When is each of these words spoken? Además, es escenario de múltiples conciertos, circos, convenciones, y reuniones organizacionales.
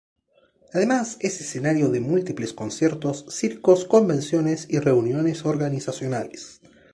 Además, 0.73 1.17
es 1.19 1.39
escenario 1.41 1.89
de 1.91 1.99
múltiples 1.99 2.53
conciertos, 2.53 3.23
circos, 3.29 3.85
convenciones, 3.85 4.65
y 4.67 4.79
reuniones 4.79 5.45
organizacionales. 5.45 6.59